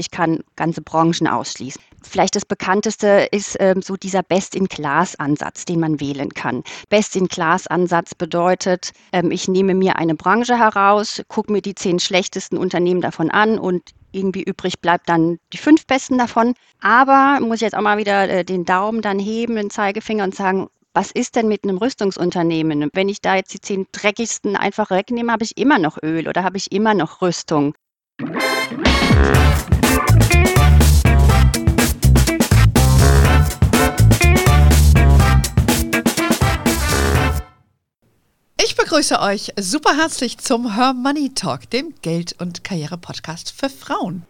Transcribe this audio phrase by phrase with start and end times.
[0.00, 1.80] ich kann ganze Branchen ausschließen.
[2.02, 6.64] Vielleicht das bekannteste ist ähm, so dieser Best-in-Class-Ansatz, den man wählen kann.
[6.88, 13.02] Best-in-Class-Ansatz bedeutet, ähm, ich nehme mir eine Branche heraus, gucke mir die zehn schlechtesten Unternehmen
[13.02, 13.82] davon an und
[14.12, 16.54] irgendwie übrig bleibt dann die fünf besten davon.
[16.80, 20.34] Aber muss ich jetzt auch mal wieder äh, den Daumen dann heben, den Zeigefinger und
[20.34, 22.90] sagen, was ist denn mit einem Rüstungsunternehmen?
[22.92, 26.42] Wenn ich da jetzt die zehn dreckigsten einfach wegnehme, habe ich immer noch Öl oder
[26.42, 27.74] habe ich immer noch Rüstung.
[38.62, 44.24] Ich begrüße euch super herzlich zum Her Money Talk, dem Geld- und Karriere-Podcast für Frauen.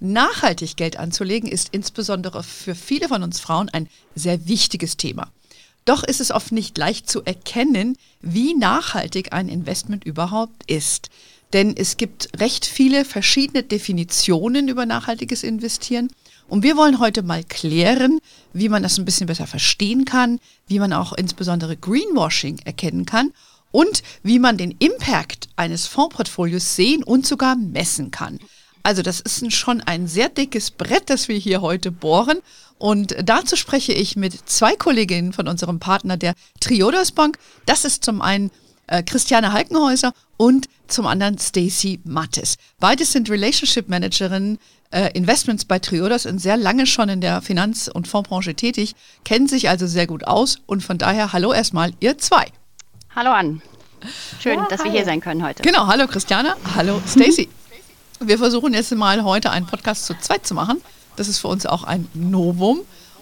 [0.00, 5.30] Nachhaltig Geld anzulegen ist insbesondere für viele von uns Frauen ein sehr wichtiges Thema.
[5.84, 11.08] Doch ist es oft nicht leicht zu erkennen, wie nachhaltig ein Investment überhaupt ist.
[11.52, 16.08] Denn es gibt recht viele verschiedene Definitionen über nachhaltiges Investieren.
[16.48, 18.20] Und wir wollen heute mal klären,
[18.52, 23.32] wie man das ein bisschen besser verstehen kann, wie man auch insbesondere Greenwashing erkennen kann
[23.70, 28.38] und wie man den Impact eines Fondsportfolios sehen und sogar messen kann.
[28.82, 32.38] Also das ist schon ein sehr dickes Brett, das wir hier heute bohren.
[32.78, 37.38] Und dazu spreche ich mit zwei Kolleginnen von unserem Partner der Triodos Bank.
[37.66, 38.50] Das ist zum einen
[38.88, 42.56] äh, Christiane Halkenhäuser und zum anderen Stacy Mattes.
[42.80, 44.58] Beides sind Relationship Managerinnen
[44.90, 49.46] äh, Investments bei Triodos und sehr lange schon in der Finanz- und Fondsbranche tätig, kennen
[49.46, 52.46] sich also sehr gut aus und von daher hallo erstmal ihr zwei.
[53.14, 53.62] Hallo an.
[54.40, 54.86] Schön, ja, dass hi.
[54.86, 55.62] wir hier sein können heute.
[55.62, 57.48] Genau, hallo Christiane, hallo Stacy.
[58.20, 60.80] Wir versuchen jetzt mal heute einen Podcast zu zweit zu machen.
[61.16, 62.80] Das ist für uns auch ein Novum.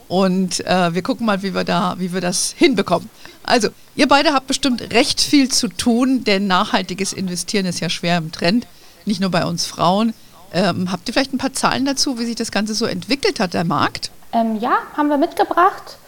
[0.08, 3.10] Und äh, wir gucken mal, wie wir, da, wie wir das hinbekommen.
[3.46, 8.18] Also, ihr beide habt bestimmt recht viel zu tun, denn nachhaltiges Investieren ist ja schwer
[8.18, 8.66] im Trend.
[9.04, 10.12] Nicht nur bei uns Frauen.
[10.52, 13.54] Ähm, habt ihr vielleicht ein paar Zahlen dazu, wie sich das Ganze so entwickelt hat,
[13.54, 14.10] der Markt?
[14.32, 15.98] Ähm, ja, haben wir mitgebracht.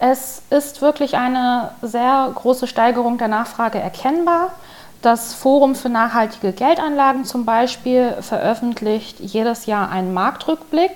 [0.00, 4.54] Es ist wirklich eine sehr große Steigerung der Nachfrage erkennbar.
[5.02, 10.90] Das Forum für nachhaltige Geldanlagen zum Beispiel veröffentlicht jedes Jahr einen Marktrückblick.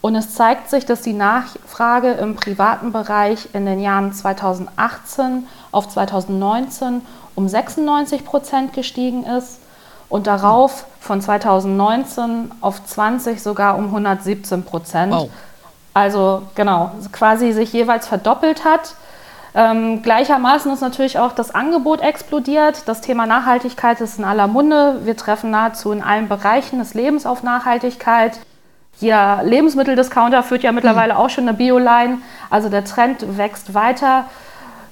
[0.00, 5.88] Und es zeigt sich, dass die Nachfrage im privaten Bereich in den Jahren 2018 auf
[5.88, 7.02] 2019
[7.34, 9.58] um 96 Prozent gestiegen ist
[10.08, 15.12] und darauf von 2019 auf 20 sogar um 117 Prozent.
[15.12, 15.30] Wow.
[15.94, 18.94] Also genau, quasi sich jeweils verdoppelt hat.
[19.52, 22.86] Ähm, gleichermaßen ist natürlich auch das Angebot explodiert.
[22.86, 25.00] Das Thema Nachhaltigkeit ist in aller Munde.
[25.02, 28.38] Wir treffen nahezu in allen Bereichen des Lebens auf Nachhaltigkeit.
[29.00, 31.20] Jeder Lebensmitteldiscounter führt ja mittlerweile mhm.
[31.20, 32.18] auch schon eine Bio-Line.
[32.50, 34.28] Also der Trend wächst weiter.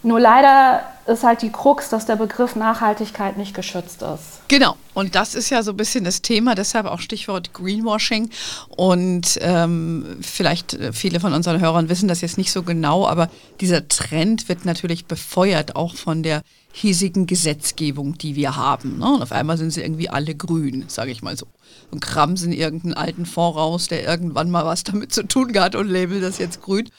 [0.03, 4.41] Nur leider ist halt die Krux, dass der Begriff Nachhaltigkeit nicht geschützt ist.
[4.49, 8.31] Genau, und das ist ja so ein bisschen das Thema, deshalb auch Stichwort Greenwashing.
[8.69, 13.28] Und ähm, vielleicht äh, viele von unseren Hörern wissen das jetzt nicht so genau, aber
[13.61, 16.43] dieser Trend wird natürlich befeuert auch von der
[16.77, 18.99] hiesigen Gesetzgebung, die wir haben.
[18.99, 19.15] Ne?
[19.15, 21.47] Und auf einmal sind sie irgendwie alle grün, sage ich mal so.
[21.91, 25.89] Und kramsen irgendeinen alten Fonds raus, der irgendwann mal was damit zu tun hat und
[25.89, 26.91] labelt das jetzt grün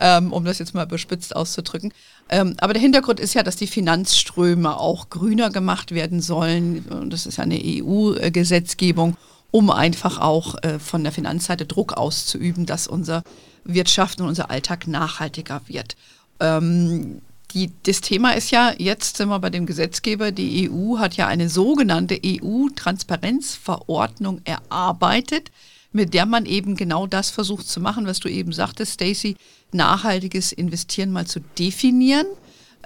[0.00, 1.92] ähm, um das jetzt mal bespitzt auszudrücken.
[2.28, 6.84] Ähm, aber der Hintergrund ist ja, dass die Finanzströme auch grüner gemacht werden sollen.
[6.86, 9.16] Und das ist ja eine EU-Gesetzgebung,
[9.50, 13.22] um einfach auch äh, von der Finanzseite Druck auszuüben, dass unser
[13.64, 15.96] Wirtschaft und unser Alltag nachhaltiger wird.
[16.40, 21.16] Ähm, die, das Thema ist ja, jetzt sind wir bei dem Gesetzgeber, die EU hat
[21.16, 25.50] ja eine sogenannte EU-Transparenzverordnung erarbeitet,
[25.92, 29.36] mit der man eben genau das versucht zu machen, was du eben sagtest, Stacey,
[29.72, 32.26] nachhaltiges Investieren mal zu definieren,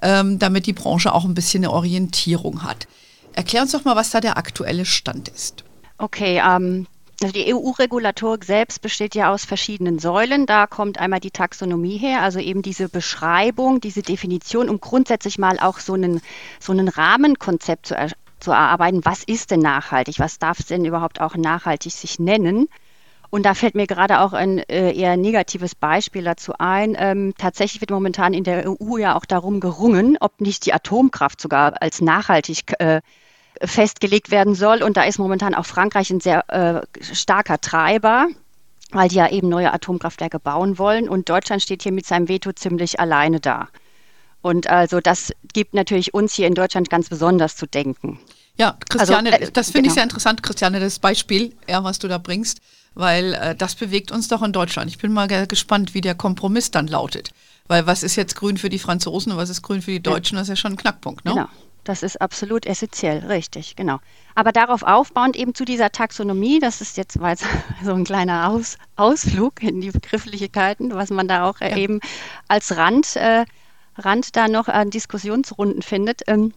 [0.03, 2.87] ähm, damit die Branche auch ein bisschen eine Orientierung hat.
[3.33, 5.65] Erklär uns doch mal, was da der aktuelle Stand ist.
[5.99, 6.87] Okay, ähm,
[7.23, 10.47] also die EU-Regulatorik selbst besteht ja aus verschiedenen Säulen.
[10.47, 15.59] Da kommt einmal die Taxonomie her, also eben diese Beschreibung, diese Definition, um grundsätzlich mal
[15.61, 16.23] auch so einen,
[16.59, 18.09] so einen Rahmenkonzept zu, er,
[18.39, 19.05] zu erarbeiten.
[19.05, 20.19] Was ist denn nachhaltig?
[20.19, 22.69] Was darf es denn überhaupt auch nachhaltig sich nennen?
[23.29, 26.97] Und da fällt mir gerade auch ein äh, eher negatives Beispiel dazu ein.
[26.99, 31.41] Ähm, tatsächlich wird momentan in der EU ja auch darum gerungen, ob nicht die Atomkraft
[31.41, 33.03] sogar als nachhaltig äh,
[33.63, 34.83] festgelegt werden soll.
[34.83, 38.29] Und da ist momentan auch Frankreich ein sehr äh, starker Treiber
[38.93, 41.09] weil die ja eben neue Atomkraftwerke bauen wollen.
[41.09, 43.69] Und Deutschland steht hier mit seinem Veto ziemlich alleine da.
[44.43, 48.19] Und also das gibt natürlich uns hier in Deutschland ganz besonders zu denken.
[48.57, 49.91] Ja, Christiane, also, äh, das finde genau.
[49.91, 52.61] ich sehr interessant, Christiane, das Beispiel, ja, was du da bringst
[52.95, 54.91] weil äh, das bewegt uns doch in Deutschland.
[54.91, 57.31] Ich bin mal gespannt, wie der Kompromiss dann lautet.
[57.69, 60.37] Weil was ist jetzt grün für die Franzosen und was ist grün für die Deutschen,
[60.37, 61.33] das ist ja schon ein Knackpunkt, ne?
[61.33, 61.49] Genau.
[61.91, 63.99] Das ist absolut essentiell, richtig, genau.
[64.37, 67.35] Aber darauf aufbauend eben zu dieser Taxonomie, das ist jetzt mal
[67.85, 71.77] so ein kleiner Aus, Ausflug in die Begrifflichkeiten, was man da auch ja.
[71.77, 71.99] eben
[72.47, 73.45] als Rand, äh,
[73.99, 76.23] Rand da noch an Diskussionsrunden findet.
[76.29, 76.55] Ähm,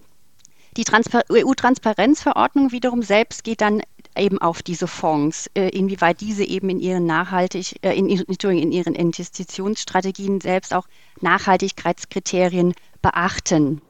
[0.78, 3.82] die EU-Transparenzverordnung wiederum selbst geht dann
[4.16, 8.94] eben auf diese Fonds, äh, inwieweit diese eben in ihren nachhaltig, äh, in, in ihren
[8.94, 10.86] Investitionsstrategien selbst auch
[11.22, 13.82] Nachhaltigkeitskriterien beachten.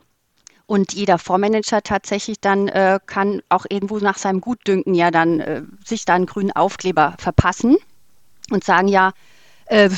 [0.65, 5.61] Und jeder Fondsmanager tatsächlich dann äh, kann auch irgendwo nach seinem Gutdünken ja dann äh,
[5.83, 7.77] sich da einen grünen Aufkleber verpassen
[8.49, 9.11] und sagen, ja,
[9.65, 9.89] äh,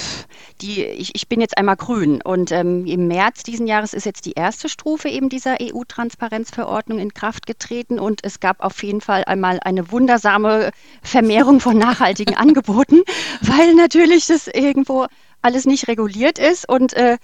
[0.61, 2.21] die, ich, ich, bin jetzt einmal grün.
[2.21, 7.13] Und ähm, im März diesen Jahres ist jetzt die erste Stufe eben dieser EU-Transparenzverordnung in
[7.13, 7.99] Kraft getreten.
[7.99, 10.71] Und es gab auf jeden Fall einmal eine wundersame
[11.01, 13.01] Vermehrung von nachhaltigen Angeboten,
[13.41, 15.07] weil natürlich das irgendwo
[15.41, 17.17] alles nicht reguliert ist und äh,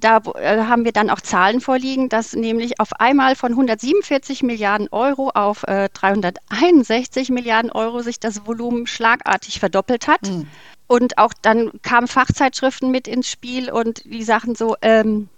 [0.00, 4.88] da äh, haben wir dann auch Zahlen vorliegen, dass nämlich auf einmal von 147 Milliarden
[4.90, 10.22] Euro auf äh, 361 Milliarden Euro sich das Volumen schlagartig verdoppelt hat.
[10.22, 10.46] Mhm.
[10.86, 15.28] Und auch dann kamen Fachzeitschriften mit ins Spiel und die Sachen so, ähm,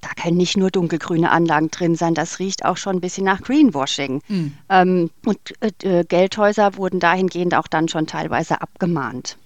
[0.00, 3.42] da können nicht nur dunkelgrüne Anlagen drin sein, das riecht auch schon ein bisschen nach
[3.42, 4.22] Greenwashing.
[4.28, 4.54] Mhm.
[4.68, 5.38] Ähm, und
[5.82, 9.36] äh, Geldhäuser wurden dahingehend auch dann schon teilweise abgemahnt.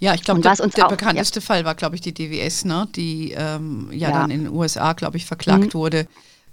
[0.00, 1.46] Ja, ich glaube, der, der auch, bekannteste ja.
[1.46, 2.88] Fall war, glaube ich, die DWS, ne?
[2.94, 5.74] die ähm, ja, ja, dann in den USA, glaube ich, verklagt mhm.
[5.74, 6.06] wurde,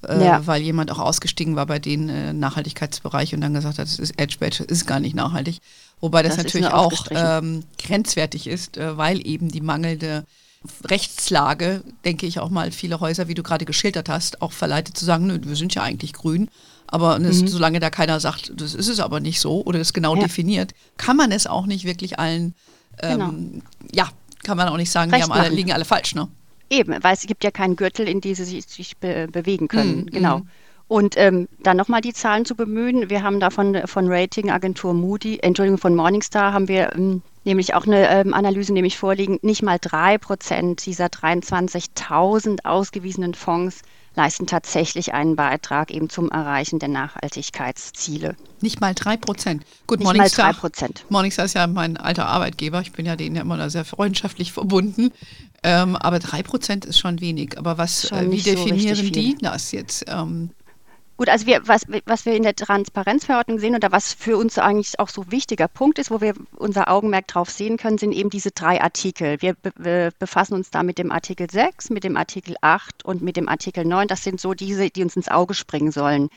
[0.08, 0.48] äh, ja.
[0.48, 4.20] weil jemand auch ausgestiegen war bei den äh, Nachhaltigkeitsbereich und dann gesagt hat, es ist
[4.20, 5.60] Edgebadge, ist gar nicht nachhaltig.
[6.02, 10.26] Wobei das, das natürlich auch ähm, grenzwertig ist, äh, weil eben die mangelnde
[10.86, 15.06] Rechtslage, denke ich auch mal, viele Häuser, wie du gerade geschildert hast, auch verleitet zu
[15.06, 16.50] sagen, nö, wir sind ja eigentlich grün.
[16.88, 17.26] Aber mhm.
[17.26, 20.74] es, solange da keiner sagt, das ist es aber nicht so oder das genau definiert,
[20.98, 22.54] kann man es auch nicht wirklich allen
[23.02, 23.30] Genau.
[23.30, 23.62] Ähm,
[23.92, 24.10] ja,
[24.44, 26.28] kann man auch nicht sagen, Recht die alle, liegen alle falsch, ne?
[26.70, 30.06] Eben, weil es gibt ja keinen Gürtel, in die sie sich, sich be bewegen können.
[30.06, 30.40] Mm, genau.
[30.40, 30.50] Mm.
[30.88, 33.10] Und ähm, dann nochmal die Zahlen zu bemühen.
[33.10, 37.88] Wir haben da von, von Ratingagentur Moody, Entschuldigung, von Morningstar haben wir ähm, nämlich auch
[37.88, 39.40] eine ähm, Analyse nämlich vorliegen.
[39.42, 43.82] Nicht mal drei Prozent dieser 23.000 ausgewiesenen Fonds
[44.16, 48.36] leisten tatsächlich einen Beitrag eben zum Erreichen der Nachhaltigkeitsziele.
[48.62, 49.64] Nicht mal drei Prozent.
[49.88, 51.06] Gut, Nicht Morningstar, mal drei Prozent.
[51.10, 52.82] Morningstar ist ja mein alter Arbeitgeber.
[52.82, 55.12] Ich bin ja denen ja immer sehr freundschaftlich verbunden.
[55.64, 57.58] Ähm, aber drei Prozent ist schon wenig.
[57.58, 60.06] Aber was, äh, wie definieren so die das jetzt?
[60.08, 60.52] Ähm,
[61.18, 65.00] Gut, also wir, was, was wir in der Transparenzverordnung sehen oder was für uns eigentlich
[65.00, 68.52] auch so wichtiger Punkt ist, wo wir unser Augenmerk drauf sehen können, sind eben diese
[68.52, 69.42] drei Artikel.
[69.42, 73.38] Wir, be befassen uns da mit dem Artikel 6, mit dem Artikel 8 und mit
[73.38, 74.10] dem Artikel 9.
[74.10, 76.28] Das sind so diese, die uns ins Auge springen sollen.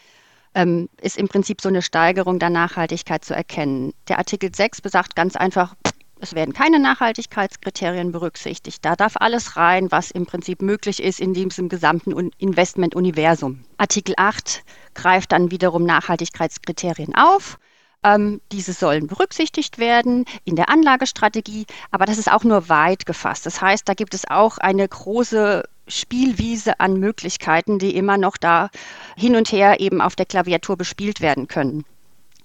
[0.54, 3.94] Ähm, ist im Prinzip so eine Steigerung der Nachhaltigkeit zu erkennen.
[4.06, 5.74] Der Artikel 6 besagt ganz einfach,
[6.20, 8.84] es werden keine Nachhaltigkeitskriterien berücksichtigt.
[8.84, 13.64] Da darf alles rein, was im Prinzip möglich ist in diesem gesamten Investmentuniversum.
[13.76, 17.58] Artikel 8 greift dann wiederum Nachhaltigkeitskriterien auf.
[18.04, 23.44] Ähm, diese sollen berücksichtigt werden in der Anlagestrategie, aber das ist auch nur weit gefasst.
[23.44, 28.70] Das heißt, da gibt es auch eine große Spielwiese an Möglichkeiten, die immer noch da
[29.16, 31.84] hin und her eben auf der Klaviatur bespielt werden können.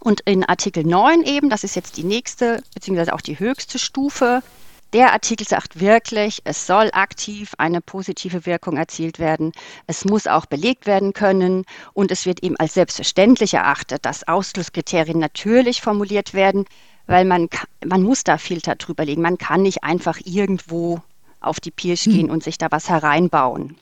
[0.03, 4.43] Und in Artikel 9 eben, das ist jetzt die nächste, beziehungsweise auch die höchste Stufe,
[4.91, 9.53] der Artikel sagt wirklich, es soll aktiv eine positive Wirkung erzielt werden.
[9.87, 11.63] Es muss auch belegt werden können
[11.93, 16.65] und es wird eben als selbstverständlich erachtet, dass Ausschlusskriterien natürlich formuliert werden,
[17.07, 17.47] weil man,
[17.85, 19.21] man muss da Filter drüber legen.
[19.21, 21.01] Man kann nicht einfach irgendwo
[21.39, 22.13] auf die Pirsch hm.
[22.13, 23.77] gehen und sich da was hereinbauen.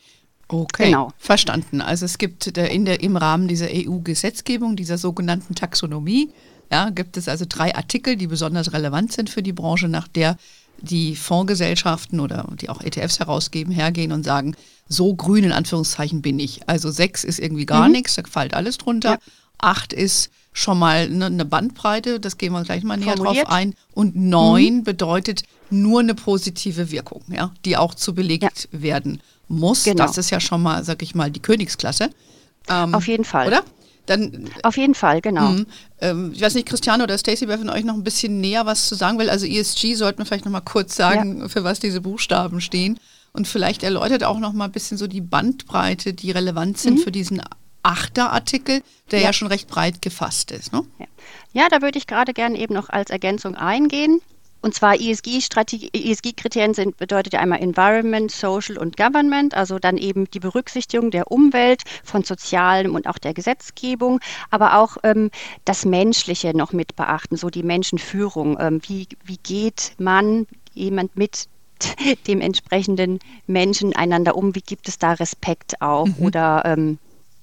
[0.51, 1.13] Okay, genau.
[1.17, 1.81] verstanden.
[1.81, 6.29] Also es gibt in der, im Rahmen dieser EU-Gesetzgebung, dieser sogenannten Taxonomie,
[6.72, 10.38] ja, gibt es also drei Artikel, die besonders relevant sind für die Branche, nach der
[10.81, 14.55] die Fondsgesellschaften oder die auch ETFs herausgeben, hergehen und sagen,
[14.88, 16.67] so grün in Anführungszeichen bin ich.
[16.67, 17.93] Also sechs ist irgendwie gar mhm.
[17.93, 19.12] nichts, da fällt alles drunter.
[19.12, 19.20] Ja.
[19.60, 23.46] Acht ist schon mal eine, eine Bandbreite, das gehen wir gleich mal näher Formuliert.
[23.46, 23.75] drauf ein.
[23.93, 24.84] Und neun mhm.
[24.84, 28.81] bedeutet nur eine positive Wirkung, ja, die auch zu belegt ja.
[28.81, 29.22] werden
[29.58, 29.84] muss.
[29.84, 30.05] Genau.
[30.05, 32.10] Das ist ja schon mal, sag ich mal, die Königsklasse.
[32.70, 33.48] Ähm, Auf jeden Fall.
[33.48, 33.63] Oder?
[34.08, 35.50] Dann, Auf jeden Fall, genau.
[35.50, 35.65] Mh,
[36.01, 38.88] ähm, ich weiß nicht, Christiane oder Stacey, wer von euch noch ein bisschen näher was
[38.88, 39.29] zu sagen will.
[39.29, 41.48] Also ESG sollten wir vielleicht noch mal kurz sagen, ja.
[41.48, 43.00] für was diese Buchstaben stehen.
[43.34, 47.03] Und vielleicht erläutert auch noch mal ein bisschen so die Bandbreite, die relevant sind mhm.
[47.03, 47.41] für diesen
[47.84, 48.81] Achterartikel,
[49.12, 49.25] der ja.
[49.27, 49.34] ja.
[49.34, 50.74] schon recht breit gefasst ist.
[50.74, 50.84] Ne?
[51.00, 51.05] Ja.
[51.53, 54.20] ja, da würde ich gerade gerne eben noch als Ergänzung eingehen.
[54.62, 60.39] Und zwar ESG-Kriterien sind, bedeutet ja einmal Environment, Social und Government, also dann eben die
[60.39, 65.32] Berücksichtigung der Umwelt, von Sozialem und auch der Gesetzgebung, aber auch ähm,
[65.65, 68.58] das Menschliche noch mit beachten, so die Menschenführung.
[68.60, 71.48] Ähm, wie, wie geht man, jemand mit
[72.27, 74.56] dem entsprechenden Menschen einander um?
[74.56, 76.06] Wie gibt es da Respekt auch?
[76.06, 76.15] Mhm.
[76.20, 77.00] Oder ähm,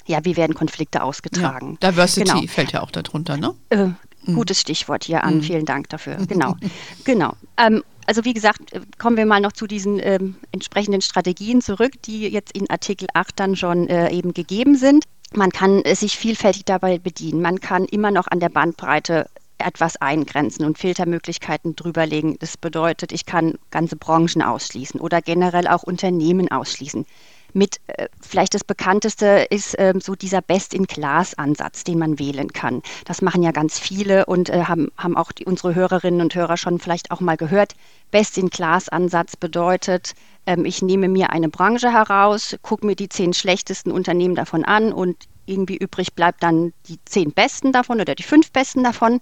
[0.06, 1.78] ja, wie werden Konflikte ausgetragen?
[1.82, 2.46] Ja, Diversity genau.
[2.46, 3.54] fällt ja auch darunter, ne?
[3.68, 3.88] Äh.
[4.35, 5.37] Gutes Stichwort hier an.
[5.37, 5.42] Mhm.
[5.42, 6.18] Vielen Dank dafür.
[6.28, 6.56] Genau.
[7.04, 7.32] genau.
[7.56, 12.28] Ähm, also wie gesagt, kommen wir mal noch zu diesen ähm, entsprechenden Strategien zurück, die
[12.28, 15.04] jetzt in Artikel 8 dann schon äh, eben gegeben sind.
[15.35, 17.42] Man kann äh, sich vielfältig dabei bedienen.
[17.42, 22.38] Man kann immer noch an der Bandbreite etwas eingrenzen und Filtermöglichkeiten drüberlegen.
[22.38, 27.04] Das bedeutet, ich kann ganze Branchen ausschließen oder generell auch Unternehmen ausschließen
[27.52, 32.82] mit äh, vielleicht das bekannteste ist äh, so dieser Best-in-Class-Ansatz, den man wählen kann.
[33.04, 36.56] Das machen ja ganz viele und äh, haben, haben auch die, unsere Hörerinnen und Hörer
[36.56, 37.74] schon vielleicht auch mal gehört.
[38.10, 40.14] Best-in-Class-Ansatz bedeutet,
[40.46, 44.92] ähm, ich nehme mir eine Branche heraus, gucke mir die zehn schlechtesten Unternehmen davon an
[44.92, 49.20] und irgendwie übrig bleibt dann die zehn besten davon oder die fünf besten davon.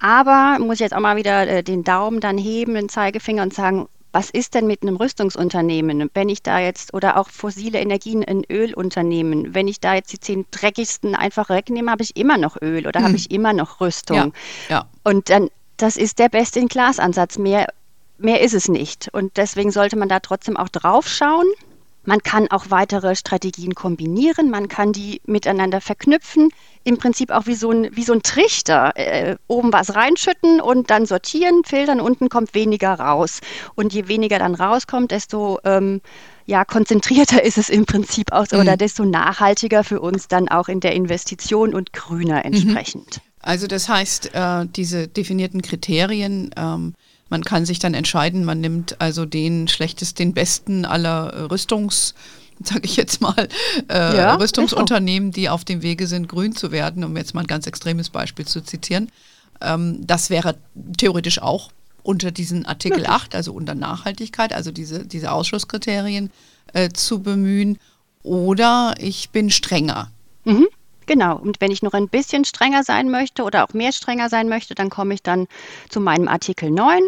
[0.00, 3.54] Aber muss ich jetzt auch mal wieder äh, den Daumen dann heben, den Zeigefinger und
[3.54, 8.22] sagen, was ist denn mit einem Rüstungsunternehmen, wenn ich da jetzt, oder auch fossile Energien
[8.22, 12.56] in Ölunternehmen, wenn ich da jetzt die zehn dreckigsten einfach wegnehme, habe ich immer noch
[12.60, 13.04] Öl oder mhm.
[13.04, 14.16] habe ich immer noch Rüstung.
[14.16, 14.30] Ja,
[14.68, 14.86] ja.
[15.04, 17.38] Und dann, das ist der Best-in-Class-Ansatz.
[17.38, 17.68] Mehr,
[18.18, 19.08] mehr ist es nicht.
[19.12, 21.46] Und deswegen sollte man da trotzdem auch drauf schauen.
[22.04, 26.48] Man kann auch weitere Strategien kombinieren, man kann die miteinander verknüpfen
[26.82, 28.92] im Prinzip auch wie so ein, wie so ein Trichter.
[28.96, 33.40] Äh, oben was reinschütten und dann sortieren, filtern, unten kommt weniger raus.
[33.74, 36.00] Und je weniger dann rauskommt, desto ähm,
[36.46, 38.60] ja, konzentrierter ist es im Prinzip auch mhm.
[38.60, 42.52] oder desto nachhaltiger für uns dann auch in der Investition und grüner mhm.
[42.52, 43.20] entsprechend.
[43.40, 46.94] Also das heißt, äh, diese definierten Kriterien, ähm,
[47.30, 52.14] man kann sich dann entscheiden, man nimmt also den schlechtesten, den besten aller Rüstungs-
[52.62, 53.48] sage ich jetzt mal,
[53.88, 57.46] äh, ja, Rüstungsunternehmen, die auf dem Wege sind, grün zu werden, um jetzt mal ein
[57.46, 59.10] ganz extremes Beispiel zu zitieren.
[59.62, 60.56] Ähm, das wäre
[60.98, 61.70] theoretisch auch
[62.02, 63.14] unter diesen Artikel Wirklich?
[63.14, 66.30] 8, also unter Nachhaltigkeit, also diese, diese Ausschlusskriterien
[66.72, 67.78] äh, zu bemühen.
[68.22, 70.10] Oder ich bin strenger.
[70.44, 70.68] Mhm.
[71.10, 71.36] Genau.
[71.36, 74.76] Und wenn ich noch ein bisschen strenger sein möchte oder auch mehr strenger sein möchte,
[74.76, 75.48] dann komme ich dann
[75.88, 77.02] zu meinem Artikel 9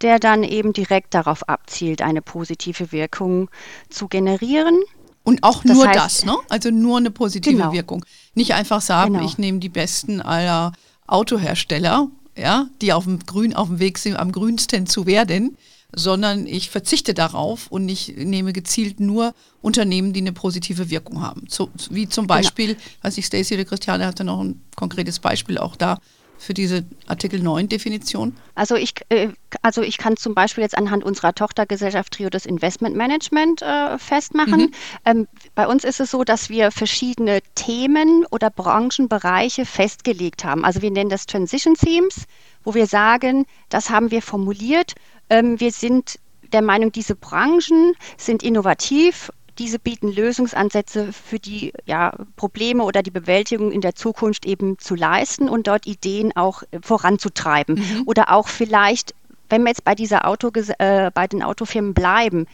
[0.00, 3.50] der dann eben direkt darauf abzielt, eine positive Wirkung
[3.90, 4.78] zu generieren.
[5.24, 6.36] Und auch das nur heißt, das, ne?
[6.48, 7.72] Also nur eine positive genau.
[7.72, 8.04] Wirkung.
[8.34, 9.26] Nicht einfach sagen, genau.
[9.26, 10.70] ich nehme die besten aller
[11.08, 15.56] Autohersteller, ja, die auf dem Grün, auf dem Weg sind, am grünsten zu werden,
[15.94, 21.46] sondern ich verzichte darauf und ich nehme gezielt nur Unternehmen, die eine positive Wirkung haben.
[21.48, 22.36] So, wie zum genau.
[22.36, 22.80] Beispiel, genau.
[23.02, 25.98] weiß ich, Stacey oder Christiane hatte noch ein konkretes Beispiel auch da,
[26.38, 28.36] für diese Artikel 9 Definition?
[28.54, 29.28] Also ich, äh,
[29.62, 34.60] also ich kann zum Beispiel jetzt anhand unserer Tochtergesellschaft Trio das Investment Management äh, festmachen.
[34.60, 34.72] Mhm.
[35.04, 40.64] Ähm, bei uns ist es so, dass wir verschiedene Themen oder Branchenbereiche festgelegt haben.
[40.64, 42.24] Also wir nennen das Transition Themes,
[42.68, 44.94] wo wir sagen, das haben wir formuliert.
[45.30, 46.18] Ähm, wir sind
[46.52, 53.10] der Meinung, diese Branchen sind innovativ diese bieten Lösungsansätze für die ja, Probleme oder die
[53.10, 57.76] Bewältigung in der Zukunft eben zu leisten und dort Ideen auch äh, voranzutreiben.
[57.76, 58.02] Mhm.
[58.04, 59.14] Oder auch vielleicht,
[59.48, 62.46] wenn wir jetzt bei dieser Auto, äh, bei den Autofirmen bleiben,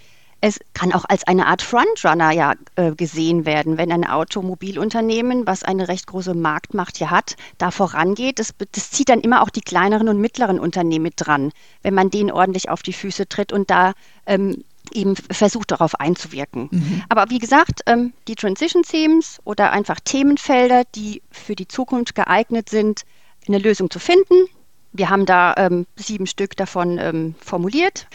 [0.46, 5.62] es kann auch als eine Art Frontrunner ja äh, gesehen werden, wenn ein Automobilunternehmen, was
[5.62, 8.38] eine recht große Marktmacht hier hat, da vorangeht.
[8.38, 12.10] Das, das zieht dann immer auch die kleineren und mittleren Unternehmen mit dran, wenn man
[12.10, 13.94] denen ordentlich auf die Füße tritt und da
[14.26, 16.68] ähm, eben versucht darauf einzuwirken.
[16.70, 17.02] Mhm.
[17.08, 22.68] Aber wie gesagt, ähm, die Transition Themes oder einfach Themenfelder, die für die Zukunft geeignet
[22.68, 23.04] sind,
[23.48, 24.44] eine Lösung zu finden.
[24.92, 28.08] Wir haben da ähm, sieben Stück davon ähm, formuliert.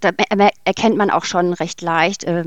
[0.00, 0.10] Da
[0.64, 2.44] erkennt man auch schon recht leicht, äh,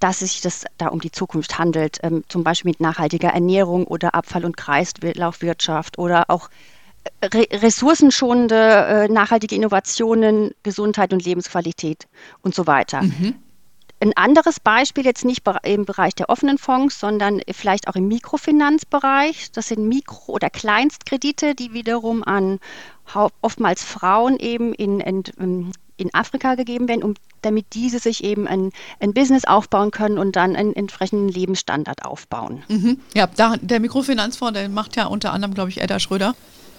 [0.00, 4.14] dass sich das da um die Zukunft handelt, ähm, zum Beispiel mit nachhaltiger Ernährung oder
[4.14, 6.50] Abfall- und Kreislaufwirtschaft oder auch
[7.22, 12.06] re ressourcenschonende, äh, nachhaltige Innovationen, Gesundheit und Lebensqualität
[12.42, 13.02] und so weiter.
[13.02, 13.36] Mhm.
[13.98, 19.52] Ein anderes Beispiel, jetzt nicht im Bereich der offenen Fonds, sondern vielleicht auch im Mikrofinanzbereich.
[19.52, 22.58] Das sind Mikro- oder Kleinstkredite, die wiederum an
[23.40, 28.70] oftmals Frauen eben in, in, in Afrika gegeben werden, um, damit diese sich eben ein,
[29.00, 32.62] ein Business aufbauen können und dann einen entsprechenden Lebensstandard aufbauen.
[32.68, 33.00] Mhm.
[33.14, 36.34] Ja, da, der Mikrofinanzfonds, der macht ja unter anderem, glaube ich, Edda Schröder.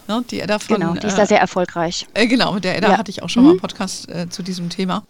[0.07, 0.23] Ne?
[0.29, 2.07] Die Edda von, genau, die ist da äh, sehr erfolgreich.
[2.13, 2.97] Äh, genau, mit der Edda ja.
[2.97, 3.47] hatte ich auch schon mhm.
[3.47, 5.03] mal einen Podcast äh, zu diesem Thema.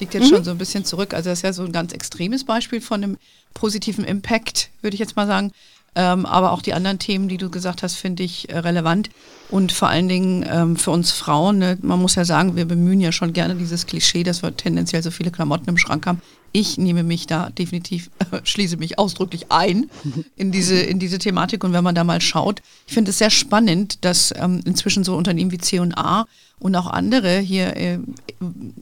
[0.00, 0.36] Liegt jetzt mhm.
[0.36, 1.14] schon so ein bisschen zurück.
[1.14, 3.18] Also das ist ja so ein ganz extremes Beispiel von einem
[3.52, 5.52] positiven Impact, würde ich jetzt mal sagen.
[5.96, 9.10] Ähm, aber auch die anderen Themen, die du gesagt hast, finde ich äh, relevant.
[9.50, 13.00] Und vor allen Dingen ähm, für uns Frauen, ne, man muss ja sagen, wir bemühen
[13.00, 16.20] ja schon gerne dieses Klischee, dass wir tendenziell so viele Klamotten im Schrank haben.
[16.50, 19.88] Ich nehme mich da definitiv, äh, schließe mich ausdrücklich ein
[20.34, 21.62] in diese, in diese Thematik.
[21.62, 25.14] Und wenn man da mal schaut, ich finde es sehr spannend, dass ähm, inzwischen so
[25.14, 26.26] Unternehmen wie C&A
[26.58, 27.98] und auch andere hier äh,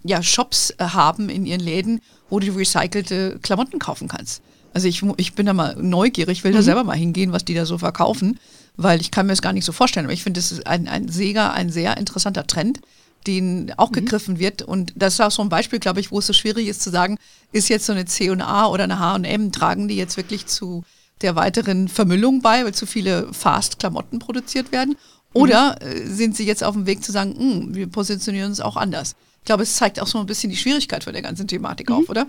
[0.05, 2.01] ja, Shops haben in ihren Läden,
[2.31, 4.41] wo du recycelte Klamotten kaufen kannst.
[4.75, 6.63] Also ich, ich bin da mal neugierig, will da Mhm.
[6.65, 8.39] selber mal hingehen, was die da so verkaufen,
[8.77, 10.07] weil ich kann mir das gar nicht so vorstellen.
[10.07, 12.81] Aber ich finde, das ist ein, ein Sega ein sehr interessanter Trend,
[13.27, 13.95] den auch Mhm.
[13.95, 14.63] gegriffen wird.
[14.63, 16.91] Und das ist auch so ein Beispiel, glaube ich, wo es so schwierig ist zu
[16.91, 17.19] sagen,
[17.53, 20.85] ist jetzt so eine C&A oder eine H&M, tragen die jetzt wirklich zu
[21.21, 24.97] der weiteren Vermüllung bei, weil zu viele Fast-Klamotten produziert werden?
[25.35, 28.77] Oder äh, sind sie jetzt auf dem Weg zu sagen, "Hm, wir positionieren uns auch
[28.77, 29.15] anders?
[29.39, 32.09] Ich glaube, es zeigt auch so ein bisschen die Schwierigkeit von der ganzen Thematik auf,
[32.09, 32.27] oder?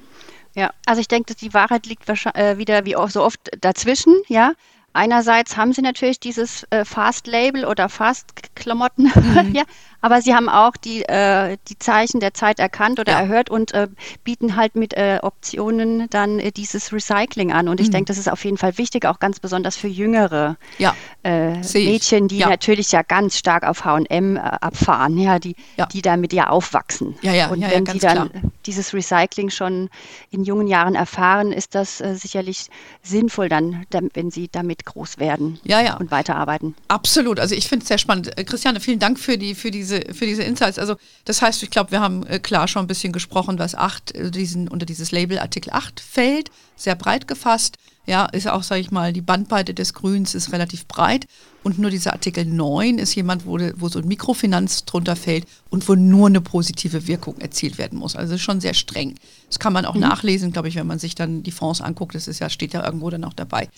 [0.56, 3.40] Ja, also ich denke, dass die Wahrheit liegt wahrscheinlich äh, wieder wie auch so oft
[3.62, 4.54] dazwischen, ja.
[4.96, 9.12] Einerseits haben sie natürlich dieses äh, Fast-Label oder Fast-Klamotten,
[9.54, 9.64] ja,
[10.04, 13.20] aber sie haben auch die, äh, die Zeichen der Zeit erkannt oder Ja.
[13.22, 13.88] erhört und äh,
[14.26, 17.70] bieten halt mit äh, Optionen dann äh, dieses Recycling an.
[17.70, 20.94] Und ich denke, das ist auf jeden Fall wichtig, auch ganz besonders für jüngere Ja.
[21.24, 21.54] äh.
[21.74, 22.50] Mädchen, die Ja.
[22.50, 25.56] natürlich ja ganz stark auf H&M abfahren, ja, die,
[25.94, 27.16] die damit ja aufwachsen.
[27.22, 28.42] Ja, ja, und ja, ja, wenn sie dann klar.
[28.66, 29.90] dieses Recycling schon
[30.32, 32.68] in jungen Jahren erfahren, ist das sicherlich
[33.02, 35.96] sinnvoll dann, wenn sie damit groß werden Ja, ja.
[35.96, 36.76] und weiterarbeiten.
[36.90, 38.32] Absolut, also ich finde es sehr spannend.
[38.46, 40.80] Christiane, vielen Dank für, die, für, diese, für diese Insights.
[40.80, 40.96] Also
[41.26, 44.32] das heißt, ich glaube, wir haben äh, klar schon ein bisschen gesprochen, was 8, äh,
[44.32, 47.78] diesen, unter dieses Label Artikel 8 fällt, sehr breit gefasst.
[48.06, 51.26] Ja, ist auch, sage ich mal, die Bandbreite des Grüns ist relativ breit.
[51.64, 55.88] Und nur dieser Artikel 9 ist jemand, wo, wo so ein Mikrofinanz drunter fällt und
[55.88, 58.18] wo nur eine positive Wirkung erzielt werden muss.
[58.18, 59.16] Also schon sehr streng.
[59.48, 62.14] Das kann man auch nachlesen, glaube ich, wenn man sich dann die Fonds anguckt.
[62.14, 63.70] Das ist ja, steht ja irgendwo dann auch dabei.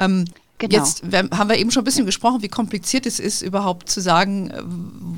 [0.00, 0.24] Ähm,
[0.58, 0.74] Genau.
[0.76, 4.50] Jetzt haben wir eben schon ein bisschen gesprochen, wie kompliziert es ist, überhaupt zu sagen,
[4.50, 4.62] äh,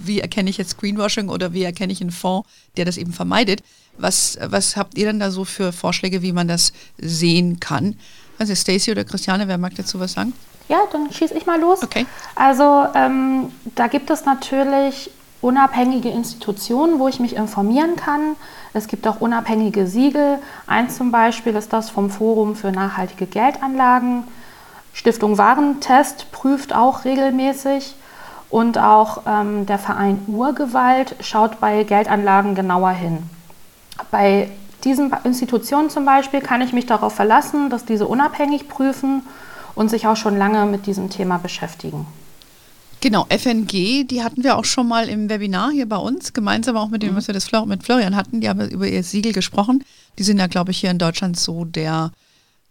[0.04, 3.62] wie erkenne ich jetzt Greenwashing oder wie erkenne ich einen Fonds, der das eben vermeidet.
[3.96, 7.96] Was, was habt ihr denn da so für Vorschläge, wie man das sehen kann?
[8.38, 10.32] Also Stacey oder Christiane, wer mag dazu was sagen?
[10.68, 11.82] Ja, dann schieße ich mal los.
[11.82, 12.06] Okay.
[12.34, 15.10] Also ähm, da gibt es natürlich
[15.42, 18.36] unabhängige Institutionen, wo ich mich informieren kann.
[18.72, 20.38] Es gibt auch unabhängige Siegel.
[20.66, 24.24] Eins zum Beispiel ist das vom Forum für nachhaltige Geldanlagen.
[24.92, 27.94] Stiftung Warentest prüft auch regelmäßig.
[28.50, 33.18] Und auch ähm, der Verein Urgewalt schaut bei Geldanlagen genauer hin.
[34.10, 34.50] Bei
[34.82, 39.22] diesen Institutionen zum Beispiel kann ich mich darauf verlassen, dass diese unabhängig prüfen
[39.76, 42.06] und sich auch schon lange mit diesem Thema beschäftigen.
[43.00, 46.88] Genau, FNG, die hatten wir auch schon mal im Webinar hier bei uns, gemeinsam auch
[46.88, 48.42] mit dem, was wir das mit Florian hatten.
[48.42, 49.84] Die haben über ihr Siegel gesprochen.
[50.18, 52.10] Die sind ja, glaube ich, hier in Deutschland so der,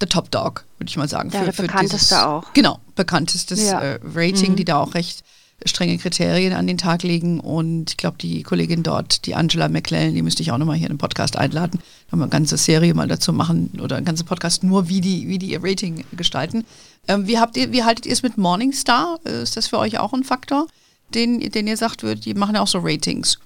[0.01, 1.29] der Top Dog, würde ich mal sagen.
[1.31, 2.53] Ja, der bekannteste auch.
[2.53, 3.79] Genau, bekanntestes Ja.
[3.81, 5.23] äh, Rating, die da auch recht
[5.65, 7.39] strenge Kriterien an den Tag legen.
[7.41, 10.87] Und ich glaube, die Kollegin dort, die Angela McClellan, die müsste ich auch nochmal hier
[10.87, 11.81] in den Podcast einladen.
[12.09, 15.37] Wir eine ganze Serie mal dazu machen oder einen ganzen Podcast nur, wie die, wie
[15.37, 16.65] die ihr Rating gestalten.
[17.07, 19.19] Ähm, wie, habt ihr, wie haltet ihr es mit Morningstar?
[19.25, 20.67] Äh, Ist das für euch auch ein Faktor,
[21.13, 23.37] den, den ihr sagt, wird, die machen ja auch so Ratings?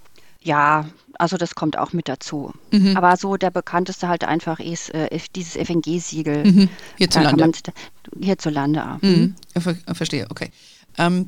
[0.44, 0.86] Ja,
[1.18, 2.52] also das kommt auch mit dazu.
[2.72, 2.98] Mhm.
[2.98, 6.44] Aber so der bekannteste halt einfach ist äh, dieses FNG-Siegel.
[6.44, 6.58] Mhm.
[6.58, 7.52] Kann Hierzulande.
[7.64, 7.72] da-
[8.20, 8.80] Hierzulande.
[8.80, 8.98] ja.
[9.02, 9.36] Mhm.
[9.56, 10.52] Ja, ver verstehe, okay.
[10.98, 11.28] Ähm,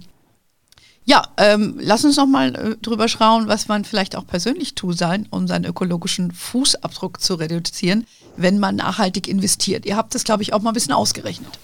[1.07, 4.93] ja, ähm, lass uns noch mal äh, drüber schauen, was man vielleicht auch persönlich tun
[4.93, 9.85] sein, um seinen ökologischen Fußabdruck zu reduzieren, wenn man nachhaltig investiert.
[9.85, 11.59] Ihr habt das, glaube ich, auch mal ein bisschen ausgerechnet.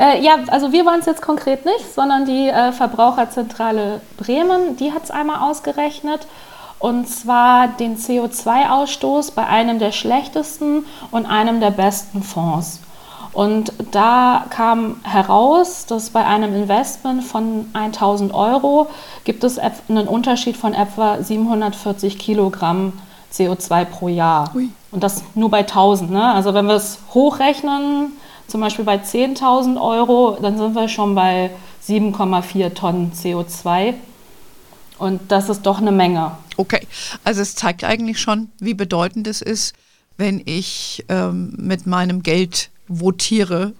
[0.00, 4.90] Äh, ja, also wir waren es jetzt konkret nicht, sondern die äh, Verbraucherzentrale Bremen, die
[4.92, 6.26] hat es einmal ausgerechnet.
[6.82, 12.80] Und zwar den CO2-Ausstoß bei einem der schlechtesten und einem der besten Fonds.
[13.32, 18.88] Und da kam heraus, dass bei einem Investment von 1000 Euro
[19.22, 22.94] gibt es einen Unterschied von etwa 740 Kilogramm
[23.32, 24.50] CO2 pro Jahr.
[24.52, 24.68] Ui.
[24.90, 26.10] Und das nur bei 1000.
[26.10, 26.32] Ne?
[26.32, 28.10] Also wenn wir es hochrechnen,
[28.48, 31.50] zum Beispiel bei 10.000 Euro, dann sind wir schon bei
[31.86, 33.94] 7,4 Tonnen CO2.
[35.02, 36.30] Und das ist doch eine Menge.
[36.56, 36.86] Okay,
[37.24, 39.74] also es zeigt eigentlich schon, wie bedeutend es ist,
[40.16, 43.72] wenn ich ähm, mit meinem Geld votiere.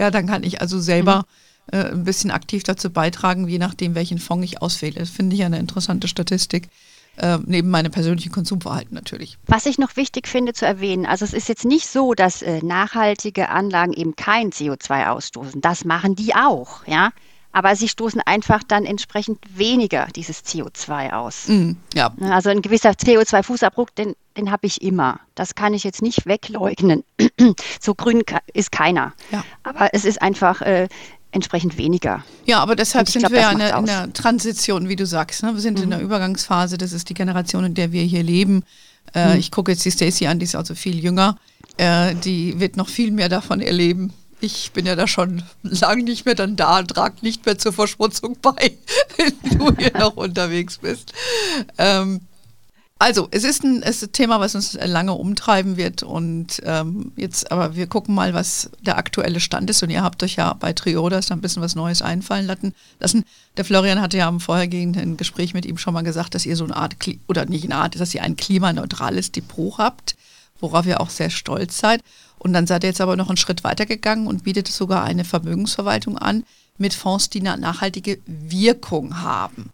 [0.00, 1.24] Ja, dann kann ich also selber
[1.70, 4.98] äh, ein bisschen aktiv dazu beitragen, je nachdem, welchen Fonds ich auswähle.
[4.98, 6.68] Das finde ich eine interessante Statistik,
[7.18, 9.38] äh, neben meinem persönlichen Konsumverhalten natürlich.
[9.46, 12.58] Was ich noch wichtig finde zu erwähnen, also es ist jetzt nicht so, dass äh,
[12.64, 15.60] nachhaltige Anlagen eben kein CO2 ausstoßen.
[15.60, 17.12] Das machen die auch, ja.
[17.56, 21.48] Aber sie stoßen einfach dann entsprechend weniger dieses CO2 aus.
[21.48, 25.20] Mm, ja, Also ein gewisser CO2-Fußabdruck, den, den habe ich immer.
[25.34, 27.02] Das kann ich jetzt nicht wegleugnen.
[27.80, 29.14] so grün ist keiner.
[29.32, 29.42] Ja.
[29.62, 30.88] Aber es ist einfach äh,
[31.30, 32.22] entsprechend weniger.
[32.44, 35.42] Ja, aber deshalb sind glaub, wir ja in in der Transition, wie du sagst.
[35.42, 35.54] Ne?
[35.54, 38.64] Wir sind in der Übergangsphase, das ist die Generation, in der wir hier leben.
[39.14, 41.38] Äh, Ich gucke jetzt die Stacey an, die ist also viel jünger.
[41.78, 44.12] Äh, die wird noch viel mehr davon erleben.
[44.40, 47.72] Ich bin ja da schon lange nicht mehr dann da und trage nicht mehr zur
[47.72, 48.76] Verschmutzung bei,
[49.16, 51.12] wenn du hier noch unterwegs bist.
[51.78, 52.20] Ähm,
[52.98, 57.12] Also, es ist ein, es ist ein Thema, was uns lange umtreiben wird und ähm,
[57.16, 60.54] jetzt, aber wir gucken mal, was der aktuelle Stand ist und ihr habt euch ja
[60.54, 62.72] bei Triodas ein bisschen was Neues einfallen lassen.
[63.58, 66.64] Der Florian hatte ja im vorhergehenden Gespräch mit ihm schon mal gesagt, dass ihr so
[66.64, 66.96] eine Art,
[67.28, 70.16] oder nicht eine Art, dass ihr ein klimaneutrales Depot habt,
[70.58, 72.00] worauf ihr auch sehr stolz seid.
[72.38, 75.24] Und dann seid ihr jetzt aber noch einen Schritt weiter gegangen und bietet sogar eine
[75.24, 76.44] Vermögensverwaltung an
[76.78, 79.70] mit Fonds, die eine nachhaltige Wirkung haben.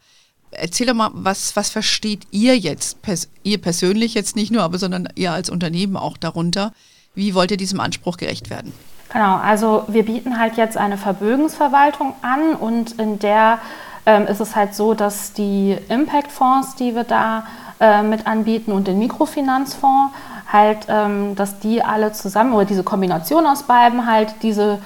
[0.52, 4.78] Erzähl doch mal, was, was versteht ihr jetzt, pers ihr persönlich jetzt nicht nur, aber
[4.78, 6.72] sondern ihr als Unternehmen auch darunter?
[7.14, 8.72] Wie wollt ihr diesem Anspruch gerecht werden?
[9.12, 13.58] Genau, also wir bieten halt jetzt eine Vermögensverwaltung an und in der
[14.06, 17.46] ähm, ist es halt so, dass die Impact-Fonds, die wir da
[17.80, 20.14] äh, mit anbieten und den Mikrofinanzfonds,
[20.52, 24.78] halt, ähm, dass die alle zusammen oder diese Kombination aus beiden halt diese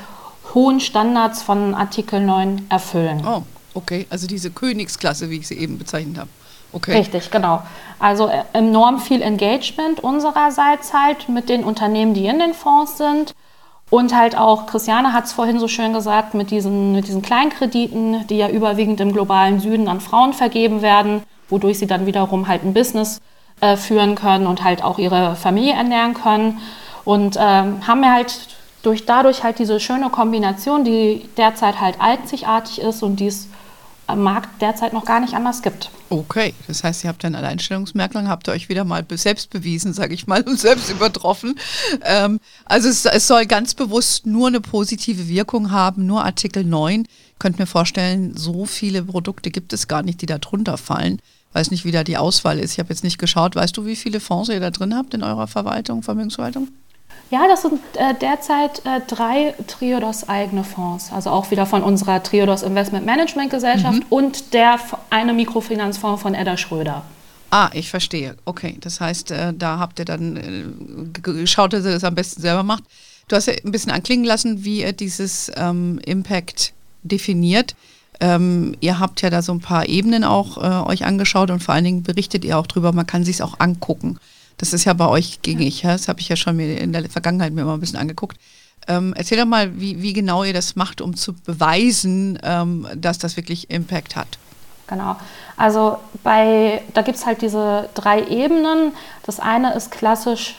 [0.54, 3.22] hohen Standards von Artikel 9 erfüllen.
[3.26, 3.42] Oh,
[3.74, 4.06] okay.
[4.10, 6.30] Also diese Königsklasse, wie ich sie eben bezeichnet habe.
[6.72, 6.98] Okay.
[6.98, 7.62] Richtig, genau.
[7.98, 13.34] Also äh, enorm viel Engagement unsererseits halt mit den Unternehmen, die in den Fonds sind.
[13.88, 18.26] Und halt auch, Christiane hat es vorhin so schön gesagt, mit diesen, mit diesen Kleinkrediten,
[18.26, 22.64] die ja überwiegend im globalen Süden an Frauen vergeben werden, wodurch sie dann wiederum halt
[22.64, 23.20] ein Business
[23.60, 26.58] äh, führen können und halt auch ihre Familie ernähren können.
[27.04, 28.48] Und ähm, haben wir halt
[28.82, 33.48] durch dadurch halt diese schöne Kombination, die derzeit halt einzigartig ist und die es
[34.06, 35.90] am Markt derzeit noch gar nicht anders gibt.
[36.08, 40.14] Okay, das heißt, ihr habt ein Alleinstellungsmerkmal, habt ihr euch wieder mal selbst bewiesen, sage
[40.14, 41.58] ich mal, und selbst übertroffen.
[42.02, 47.06] Ähm, also es, es, soll ganz bewusst nur eine positive Wirkung haben, nur Artikel 9.
[47.32, 51.20] Ich könnte mir vorstellen, so viele Produkte gibt es gar nicht, die da drunter fallen.
[51.56, 52.72] Weiß nicht, wie da die Auswahl ist.
[52.72, 53.56] Ich habe jetzt nicht geschaut.
[53.56, 56.68] Weißt du, wie viele Fonds ihr da drin habt in eurer Verwaltung, Vermögensverwaltung?
[57.30, 62.22] Ja, das sind äh, derzeit äh, drei Triodos eigene Fonds, also auch wieder von unserer
[62.22, 64.06] Triodos Investment Management Gesellschaft mhm.
[64.10, 67.04] und der eine Mikrofinanzfonds von Edda Schröder.
[67.50, 68.36] Ah, ich verstehe.
[68.44, 72.42] Okay, das heißt, äh, da habt ihr dann äh, geschaut, dass ihr das am besten
[72.42, 72.84] selber macht.
[73.28, 77.74] Du hast ja ein bisschen anklingen lassen, wie ihr dieses ähm, Impact definiert.
[78.20, 81.74] Ähm, ihr habt ja da so ein paar Ebenen auch äh, euch angeschaut und vor
[81.74, 84.18] allen Dingen berichtet ihr auch drüber, man kann sich auch angucken.
[84.56, 85.92] Das ist ja bei euch gängig, ja?
[85.92, 88.38] das habe ich ja schon mir in der Vergangenheit mir mal ein bisschen angeguckt.
[88.88, 93.18] Ähm, erzähl doch mal, wie, wie, genau ihr das macht, um zu beweisen, ähm, dass
[93.18, 94.38] das wirklich Impact hat.
[94.86, 95.16] Genau.
[95.56, 98.92] Also bei, da gibt es halt diese drei Ebenen.
[99.24, 100.54] Das eine ist klassisch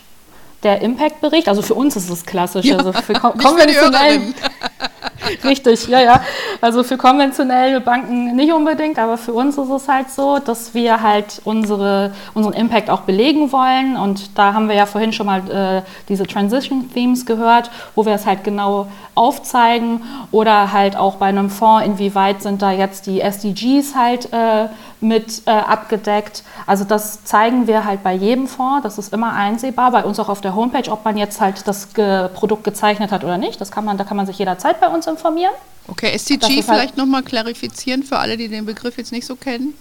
[0.63, 1.47] der Impact-Bericht.
[1.47, 2.65] Also für uns ist es klassisch.
[2.65, 4.33] Ja, also für konventionell.
[5.43, 6.21] Richtig, ja, ja.
[6.61, 11.01] Also für konventionelle Banken nicht unbedingt, aber für uns ist es halt so, dass wir
[11.01, 13.97] halt unsere, unseren Impact auch belegen wollen.
[13.97, 18.13] Und da haben wir ja vorhin schon mal äh, diese Transition Themes gehört, wo wir
[18.13, 20.01] es halt genau aufzeigen.
[20.31, 24.67] Oder halt auch bei einem Fonds, inwieweit sind da jetzt die SDGs halt äh,
[24.99, 26.43] mit äh, abgedeckt.
[26.65, 28.83] Also das zeigen wir halt bei jedem Fonds.
[28.83, 31.93] Das ist immer einsehbar, bei uns auch auf der Homepage, ob man jetzt halt das
[31.93, 33.61] Ge Produkt gezeichnet hat oder nicht.
[33.61, 35.53] Das kann man, da kann man sich jederzeit bei uns informieren.
[35.87, 39.73] Okay, SDG halt vielleicht nochmal klarifizieren für alle, die den Begriff jetzt nicht so kennen.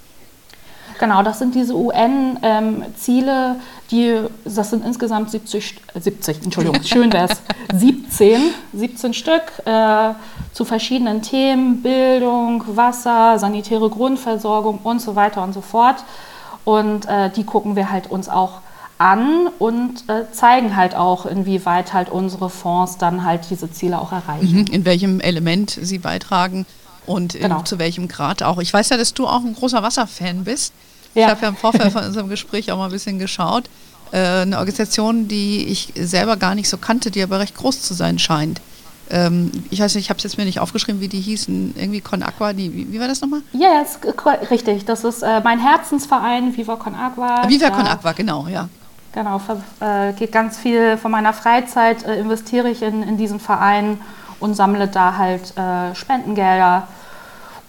[0.99, 7.29] Genau, das sind diese UN-Ziele, ähm, die, das sind insgesamt 70, 70 Entschuldigung, schön wäre
[7.31, 8.41] es, 17,
[8.73, 10.15] 17 Stück äh,
[10.53, 16.05] zu verschiedenen Themen, Bildung, Wasser, sanitäre Grundversorgung und so weiter und so fort.
[16.65, 18.61] Und äh, die gucken wir halt uns auch
[18.99, 24.13] an und äh, zeigen halt auch, inwieweit halt unsere Fonds dann halt diese Ziele auch
[24.13, 24.61] erreichen.
[24.61, 26.67] Mhm, in welchem Element sie beitragen
[27.07, 27.61] und genau.
[27.61, 28.59] in, zu welchem Grad auch.
[28.59, 30.73] Ich weiß ja, dass du auch ein großer Wasserfan bist.
[31.17, 31.23] Ja.
[31.23, 33.65] Ich habe ja im Vorfeld von unserem Gespräch auch mal ein bisschen geschaut.
[34.13, 37.95] Äh, eine Organisation, die ich selber gar nicht so kannte, die aber recht groß zu
[37.95, 38.61] sein scheint.
[39.09, 41.75] Ähm, ich weiß nicht, ich habe es jetzt mir nicht aufgeschrieben, wie die hießen.
[41.77, 43.41] Irgendwie Con Agua, die, wie, wie, war das nochmal?
[43.53, 43.99] Ja, yes,
[44.51, 44.85] richtig.
[44.85, 47.49] Das ist äh, mein Herzensverein, Viva Con Agua.
[47.49, 48.69] Viva Con Agua, genau, ja.
[49.13, 49.41] Genau,
[49.81, 53.99] äh, geht ganz viel von meiner Freizeit, äh, investiere ich in, in diesen Verein
[54.41, 56.87] und sammle da halt äh, Spendengelder,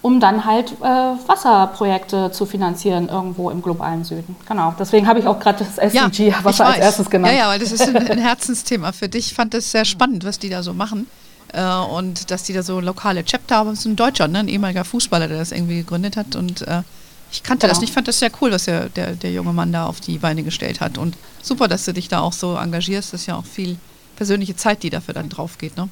[0.00, 4.36] um dann halt äh, Wasserprojekte zu finanzieren irgendwo im globalen Süden.
[4.46, 7.34] Genau, deswegen habe ich auch gerade das SDG ja, Wasser als erstes genannt.
[7.34, 9.28] Ja, ja, weil das ist ein, ein Herzensthema für dich.
[9.28, 11.06] Ich fand das sehr spannend, was die da so machen.
[11.52, 13.70] Äh, und dass die da so lokale Chapter haben.
[13.70, 14.40] Das ist ein Deutscher, ne?
[14.40, 16.36] ein ehemaliger Fußballer, der das irgendwie gegründet hat.
[16.36, 16.82] Und äh,
[17.32, 17.72] ich kannte genau.
[17.72, 20.18] das nicht, fand das sehr cool, was der, der, der junge Mann da auf die
[20.18, 20.98] Beine gestellt hat.
[20.98, 23.12] Und super, dass du dich da auch so engagierst.
[23.12, 23.78] Das ist ja auch viel
[24.16, 25.76] persönliche Zeit, die dafür dann drauf geht.
[25.76, 25.88] Ne?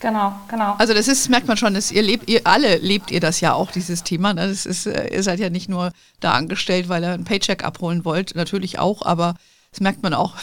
[0.00, 0.74] Genau, genau.
[0.78, 3.54] Also das ist, merkt man schon, dass ihr lebt, ihr alle lebt ihr das ja
[3.54, 4.34] auch, dieses Thema.
[4.34, 4.48] Ne?
[4.48, 8.04] Das ist, äh, ihr seid ja nicht nur da angestellt, weil ihr einen Paycheck abholen
[8.04, 9.34] wollt, natürlich auch, aber
[9.74, 10.34] das merkt man auch.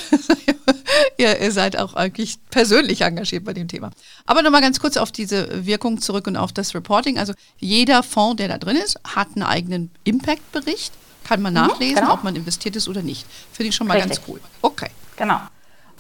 [1.18, 3.92] ihr, ihr, seid auch eigentlich persönlich engagiert bei dem Thema.
[4.26, 7.18] Aber nochmal ganz kurz auf diese Wirkung zurück und auf das Reporting.
[7.18, 10.92] Also jeder Fonds, der da drin ist, hat einen eigenen Impact-Bericht.
[11.24, 12.14] kann man nachlesen, genau.
[12.16, 13.26] ob man investiert ist oder nicht.
[13.54, 14.18] Finde ich schon mal Richtig.
[14.18, 14.42] ganz cool.
[14.62, 14.90] Okay.
[15.16, 15.40] Genau.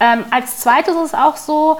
[0.01, 1.79] Ähm, als zweites ist es auch so,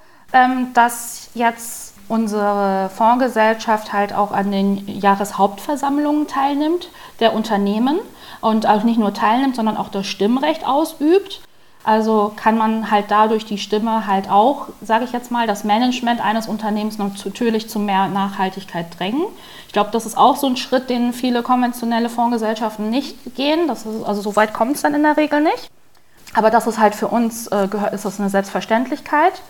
[0.74, 6.88] dass jetzt unsere Fondsgesellschaft halt auch an den Jahreshauptversammlungen teilnimmt,
[7.20, 7.98] der Unternehmen
[8.40, 11.40] und auch nicht nur teilnimmt, sondern auch das Stimmrecht ausübt.
[11.84, 16.24] Also kann man halt dadurch die Stimme halt auch, sage ich jetzt mal, das Management
[16.24, 19.24] eines Unternehmens natürlich zu mehr Nachhaltigkeit drängen.
[19.66, 23.66] Ich glaube, das ist auch so ein Schritt, den viele konventionelle Fondsgesellschaften nicht gehen.
[23.66, 25.70] Das ist, also so weit kommt es dann in der Regel nicht.
[26.34, 29.42] Aber das ist halt für uns, äh, ist das eine Selbstverständlichkeit.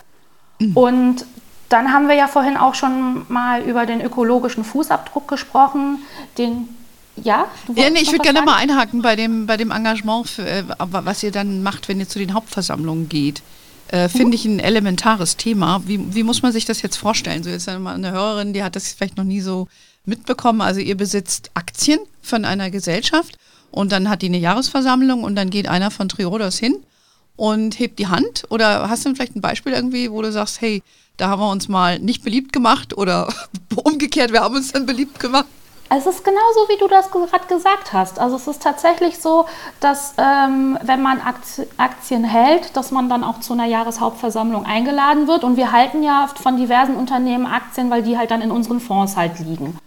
[0.59, 0.77] Mhm.
[0.77, 1.25] Und
[1.69, 5.99] dann haben wir ja vorhin auch schon mal über den ökologischen Fußabdruck gesprochen,
[6.37, 6.69] den
[7.15, 10.63] ja, ja nee, ich würde gerne mal einhaken bei dem, bei dem Engagement, für, äh,
[10.77, 13.43] was ihr dann macht, wenn ihr zu den Hauptversammlungen geht.
[13.89, 14.33] Äh, Finde mhm.
[14.33, 15.83] ich ein elementares Thema.
[15.85, 17.43] Wie, wie muss man sich das jetzt vorstellen?
[17.43, 19.67] So jetzt eine Hörerin, die hat das vielleicht noch nie so
[20.05, 20.61] mitbekommen.
[20.61, 23.37] Also ihr besitzt Aktien von einer Gesellschaft
[23.69, 26.77] und dann hat die eine Jahresversammlung und dann geht einer von Triodos hin
[27.35, 28.43] und hebt die Hand.
[28.49, 30.83] Oder hast du vielleicht ein Beispiel irgendwie, wo du sagst, hey,
[31.17, 33.31] da haben wir uns mal nicht beliebt gemacht oder
[33.75, 35.45] umgekehrt, wir haben uns dann beliebt gemacht?
[35.95, 38.17] Es ist genauso, wie du das gerade gesagt hast.
[38.17, 39.45] Also es ist tatsächlich so,
[39.79, 41.21] dass ähm, wenn man
[41.77, 45.43] Aktien hält, dass man dann auch zu einer Jahreshauptversammlung eingeladen wird.
[45.43, 49.15] Und wir halten ja von diversen Unternehmen Aktien, weil die halt dann in unseren Fonds
[49.15, 49.77] halt liegen.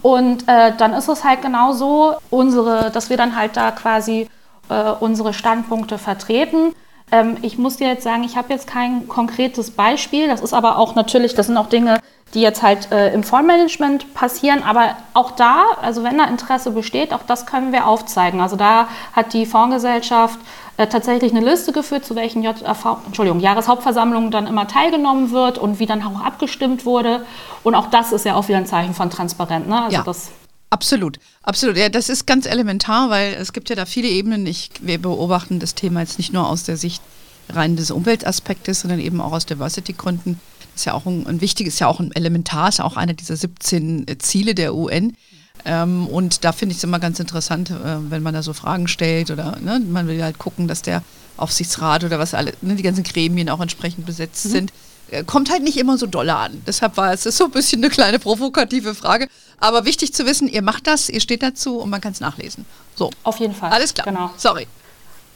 [0.00, 4.28] Und äh, dann ist es halt genauso, unsere, dass wir dann halt da quasi
[4.70, 6.74] äh, unsere Standpunkte vertreten.
[7.12, 10.28] Ähm, ich muss dir jetzt sagen, ich habe jetzt kein konkretes Beispiel.
[10.28, 11.98] Das ist aber auch natürlich, das sind auch Dinge,
[12.34, 14.62] die jetzt halt äh, im Fondsmanagement passieren.
[14.62, 18.40] Aber auch da, also wenn da Interesse besteht, auch das können wir aufzeigen.
[18.40, 20.38] Also da hat die Fondsgesellschaft
[20.76, 25.80] äh, tatsächlich eine Liste geführt, zu welchen JV, Entschuldigung, Jahreshauptversammlungen dann immer teilgenommen wird und
[25.80, 27.26] wie dann auch abgestimmt wurde.
[27.64, 29.66] Und auch das ist ja auch wieder ein Zeichen von Transparenz.
[29.66, 29.82] Ne?
[29.82, 30.02] Also ja.
[30.04, 30.30] das
[30.70, 31.76] Absolut, absolut.
[31.76, 34.46] Ja, das ist ganz elementar, weil es gibt ja da viele Ebenen.
[34.46, 37.02] Ich, wir beobachten das Thema jetzt nicht nur aus der Sicht
[37.48, 40.40] rein des Umweltaspektes, sondern eben auch aus Diversity-Gründen
[40.74, 43.12] ist ja auch ein, ein wichtiges, ist ja auch ein Elementar, ist ja auch einer
[43.12, 45.16] dieser 17 äh, Ziele der UN.
[45.64, 47.74] Ähm, und da finde ich es immer ganz interessant, äh,
[48.10, 51.02] wenn man da so Fragen stellt oder ne, man will halt gucken, dass der
[51.36, 54.50] Aufsichtsrat oder was alle, ne, die ganzen Gremien auch entsprechend besetzt mhm.
[54.50, 54.72] sind.
[55.10, 56.62] Äh, kommt halt nicht immer so doll an.
[56.66, 59.28] Deshalb war es so ein bisschen eine kleine provokative Frage.
[59.60, 62.64] Aber wichtig zu wissen, ihr macht das, ihr steht dazu und man kann es nachlesen.
[62.94, 63.10] So.
[63.22, 63.70] Auf jeden Fall.
[63.70, 64.06] Alles klar.
[64.06, 64.30] Genau.
[64.36, 64.66] Sorry.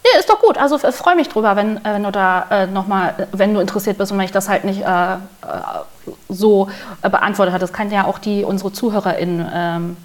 [0.04, 0.58] Ja, ist doch gut.
[0.58, 4.12] Also freue mich drüber, wenn, äh, wenn du da äh, nochmal, wenn du interessiert bist
[4.12, 5.18] und wenn ich das halt nicht äh, äh
[6.28, 6.68] so
[7.00, 7.60] äh, beantwortet habe.
[7.60, 9.96] Das kann ja auch die, unsere ZuhörerInnen ähm,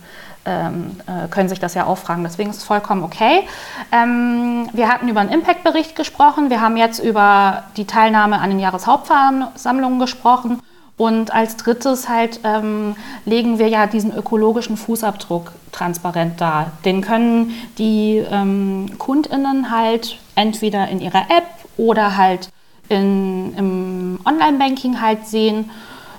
[0.46, 2.24] ähm, äh, können sich das ja auch fragen.
[2.24, 3.48] Deswegen ist es vollkommen okay.
[3.92, 6.50] Ähm, wir hatten über einen Impact-Bericht gesprochen.
[6.50, 10.62] Wir haben jetzt über die Teilnahme an den Jahreshauptversammlungen gesprochen.
[11.00, 16.74] Und als drittes halt ähm, legen wir ja diesen ökologischen Fußabdruck transparent dar.
[16.84, 22.50] Den können die ähm, KundInnen halt entweder in ihrer App oder halt
[22.90, 25.70] in, im Online-Banking halt sehen.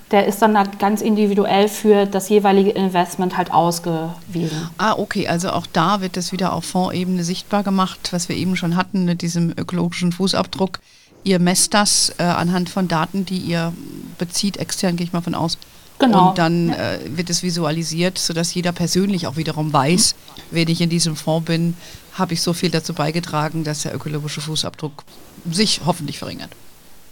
[0.09, 4.67] Der ist dann ganz individuell für das jeweilige Investment halt ausgewiesen.
[4.79, 5.27] Ah, okay.
[5.27, 9.05] Also auch da wird das wieder auf Fondsebene sichtbar gemacht, was wir eben schon hatten
[9.05, 10.79] mit diesem ökologischen Fußabdruck
[11.23, 13.73] ihr messt das äh, anhand von Daten, die ihr
[14.17, 15.57] bezieht, extern gehe ich mal von aus.
[15.99, 16.29] Genau.
[16.29, 16.93] Und dann ja.
[16.93, 20.41] äh, wird es visualisiert, sodass jeder persönlich auch wiederum weiß, mhm.
[20.51, 21.75] wenn ich in diesem Fonds bin,
[22.13, 25.03] habe ich so viel dazu beigetragen, dass der ökologische Fußabdruck
[25.51, 26.49] sich hoffentlich verringert.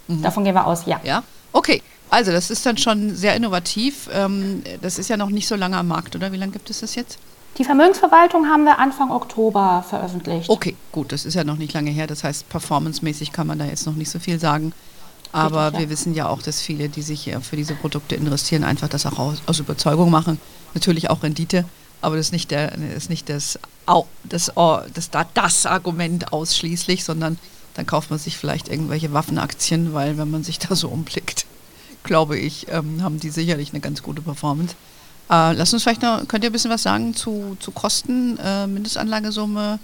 [0.08, 0.22] Mhm.
[0.22, 1.00] Davon gehen wir aus, ja.
[1.04, 1.82] Ja, okay.
[2.10, 4.08] Also das ist dann schon sehr innovativ.
[4.12, 6.32] Ähm, das ist ja noch nicht so lange am Markt, oder?
[6.32, 7.18] Wie lange gibt es das jetzt?
[7.58, 10.48] Die Vermögensverwaltung haben wir Anfang Oktober veröffentlicht.
[10.48, 12.06] Okay, gut, das ist ja noch nicht lange her.
[12.06, 14.72] Das heißt, performancemäßig kann man da jetzt noch nicht so viel sagen.
[15.32, 15.80] Aber Richtig, ja.
[15.80, 19.18] wir wissen ja auch, dass viele, die sich für diese Produkte investieren, einfach das auch
[19.18, 20.40] aus, aus Überzeugung machen.
[20.74, 21.64] Natürlich auch Rendite,
[22.00, 23.58] aber das ist nicht, der, ist nicht das,
[24.24, 24.52] das,
[24.94, 27.38] das, das, das Argument ausschließlich, sondern
[27.74, 31.46] dann kauft man sich vielleicht irgendwelche Waffenaktien, weil wenn man sich da so umblickt,
[32.02, 34.74] glaube ich, ähm, haben die sicherlich eine ganz gute Performance.
[35.30, 38.66] Äh, lass uns vielleicht noch, könnt ihr ein bisschen was sagen zu, zu Kosten, äh,
[38.66, 39.78] Mindestanlagesumme,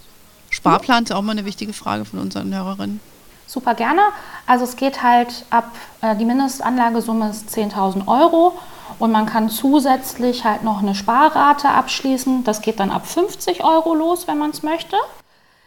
[0.50, 3.00] Sparplan ist auch mal eine wichtige Frage von unseren Hörerinnen.
[3.46, 4.00] Super gerne.
[4.46, 8.58] Also es geht halt ab, äh, die Mindestanlagesumme ist 10.000 Euro
[8.98, 12.42] und man kann zusätzlich halt noch eine Sparrate abschließen.
[12.42, 14.96] Das geht dann ab 50 Euro los, wenn man es möchte.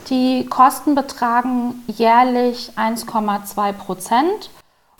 [0.10, 4.50] Die Kosten betragen jährlich 1,2 Prozent.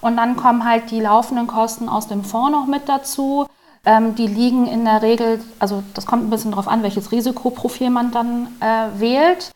[0.02, 3.49] Und dann kommen halt die laufenden Kosten aus dem Fonds noch mit dazu.
[3.86, 7.90] Ähm, die liegen in der Regel, also das kommt ein bisschen darauf an, welches Risikoprofil
[7.90, 9.52] man dann äh, wählt.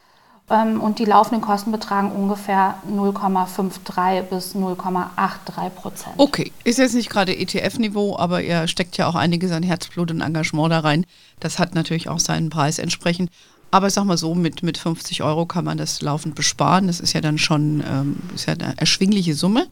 [0.50, 6.14] Ähm, und die laufenden Kosten betragen ungefähr 0,53 bis 0,83 Prozent.
[6.18, 10.22] Okay, ist jetzt nicht gerade ETF-Niveau, aber ihr steckt ja auch einiges an Herzblut und
[10.22, 11.06] Engagement da rein.
[11.40, 13.30] Das hat natürlich auch seinen Preis entsprechend.
[13.72, 16.88] Aber ich sag mal so, mit, mit 50 Euro kann man das laufend besparen.
[16.88, 19.68] Das ist ja dann schon ähm, ist ja eine erschwingliche Summe.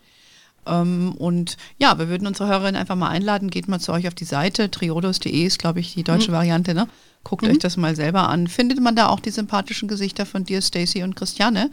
[0.65, 4.15] Ähm, und ja, wir würden unsere Hörerinnen einfach mal einladen, geht mal zu euch auf
[4.15, 6.35] die Seite, triodos.de ist, glaube ich, die deutsche mhm.
[6.35, 6.87] Variante, ne?
[7.23, 7.51] Guckt mhm.
[7.51, 8.47] euch das mal selber an.
[8.47, 11.71] Findet man da auch die sympathischen Gesichter von dir, Stacy und Christiane?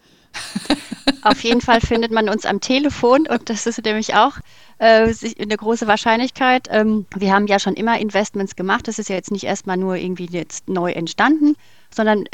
[1.23, 4.37] Auf jeden Fall findet man uns am Telefon und das ist nämlich auch
[4.79, 6.69] äh, eine große Wahrscheinlichkeit.
[6.71, 8.89] Ähm, wir haben ja schon immer Investments gemacht.
[8.89, 11.57] Das ist ja jetzt nicht erstmal nur irgendwie jetzt neu entstanden,
[11.91, 12.25] sondern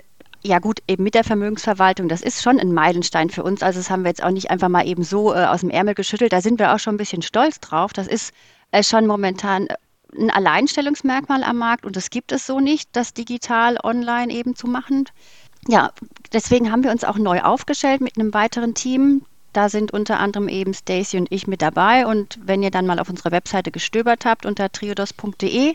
[0.44, 3.62] ja gut, eben mit der Vermögensverwaltung, das ist schon ein Meilenstein für uns.
[3.62, 5.94] Also das haben wir jetzt auch nicht einfach mal eben so äh, aus dem Ärmel
[5.94, 6.32] geschüttelt.
[6.32, 7.92] Da sind wir auch schon ein bisschen stolz drauf.
[7.92, 8.32] Das ist
[8.70, 9.76] äh, schon momentan äh,
[10.18, 14.68] ein Alleinstellungsmerkmal am Markt und das gibt es so nicht, das digital online eben zu
[14.68, 15.06] machen.
[15.66, 15.92] Ja,
[16.32, 19.24] deswegen haben wir uns auch neu aufgestellt mit einem weiteren Team,
[19.54, 22.06] da sind unter anderem eben Stacy und ich mit dabei.
[22.06, 25.74] Und wenn ihr dann mal auf unserer Webseite gestöbert habt unter triodos.de,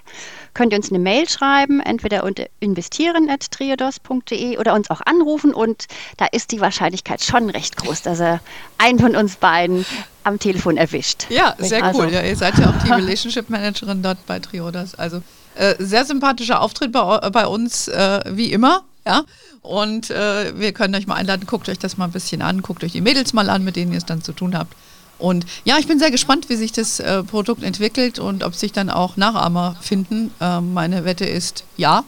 [0.53, 5.53] könnt ihr uns eine Mail schreiben, entweder unter investieren.triodos.de oder uns auch anrufen.
[5.53, 5.87] Und
[6.17, 8.41] da ist die Wahrscheinlichkeit schon recht groß, dass er
[8.77, 9.85] einen von uns beiden
[10.23, 11.25] am Telefon erwischt.
[11.29, 12.01] Ja, sehr also.
[12.01, 12.11] cool.
[12.11, 14.95] Ja, ihr seid ja auch die Relationship Managerin dort bei Triodos.
[14.95, 15.21] Also
[15.55, 18.83] äh, sehr sympathischer Auftritt bei, bei uns, äh, wie immer.
[19.05, 19.23] Ja.
[19.61, 22.83] Und äh, wir können euch mal einladen, guckt euch das mal ein bisschen an, guckt
[22.83, 24.73] euch die Mädels mal an, mit denen ihr es dann zu tun habt.
[25.19, 28.71] Und ja, ich bin sehr gespannt, wie sich das äh, Produkt entwickelt und ob sich
[28.71, 30.31] dann auch Nachahmer finden.
[30.39, 32.05] Äh, meine Wette ist ja.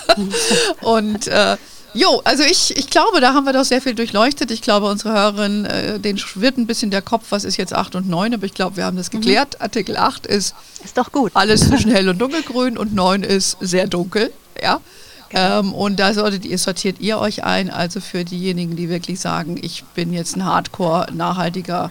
[0.82, 1.56] und äh,
[1.94, 4.52] jo, also ich, ich glaube, da haben wir doch sehr viel durchleuchtet.
[4.52, 7.96] Ich glaube, unsere Hörerin, äh, denen schwirrt ein bisschen der Kopf, was ist jetzt 8
[7.96, 9.20] und 9, aber ich glaube, wir haben das mhm.
[9.20, 9.56] geklärt.
[9.58, 9.62] Mhm.
[9.62, 11.32] Artikel 8 ist, ist doch gut.
[11.34, 14.32] Alles zwischen hell und dunkelgrün und 9 ist sehr dunkel.
[14.62, 14.80] Ja.
[15.30, 15.60] Genau.
[15.60, 19.58] Ähm, und da solltet ihr, sortiert ihr euch ein, also für diejenigen, die wirklich sagen,
[19.60, 21.90] ich bin jetzt ein Hardcore nachhaltiger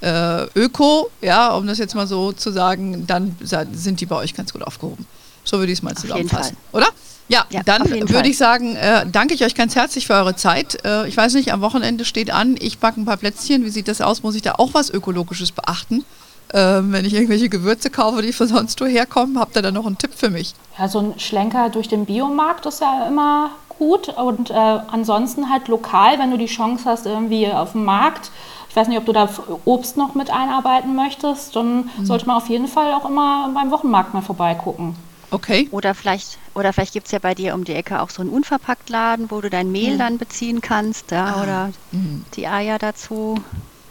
[0.00, 3.36] äh, Öko, ja, um das jetzt mal so zu sagen, dann
[3.72, 5.06] sind die bei euch ganz gut aufgehoben.
[5.44, 6.88] So würde ich es mal zusammenfassen, oder?
[7.28, 10.82] Ja, ja dann würde ich sagen, äh, danke ich euch ganz herzlich für eure Zeit.
[10.84, 13.64] Äh, ich weiß nicht, am Wochenende steht an, ich backe ein paar Plätzchen.
[13.64, 14.22] Wie sieht das aus?
[14.22, 16.04] Muss ich da auch was Ökologisches beachten?
[16.54, 19.86] Ähm, wenn ich irgendwelche Gewürze kaufe, die von sonst wo herkommen, habt ihr da noch
[19.86, 20.54] einen Tipp für mich?
[20.78, 24.08] Ja, so ein Schlenker durch den Biomarkt ist ja immer gut.
[24.08, 28.30] Und äh, ansonsten halt lokal, wenn du die Chance hast, irgendwie auf dem Markt,
[28.68, 29.28] ich weiß nicht, ob du da
[29.64, 32.06] Obst noch mit einarbeiten möchtest, dann mhm.
[32.06, 34.94] sollte man auf jeden Fall auch immer beim Wochenmarkt mal vorbeigucken.
[35.30, 35.68] Okay.
[35.72, 38.30] Oder vielleicht, oder vielleicht gibt es ja bei dir um die Ecke auch so einen
[38.30, 39.98] Unverpacktladen, wo du dein Mehl mhm.
[39.98, 41.42] dann beziehen kannst, ja, ah.
[41.42, 42.24] oder mhm.
[42.34, 43.36] die Eier dazu.